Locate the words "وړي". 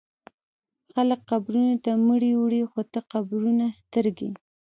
2.37-2.61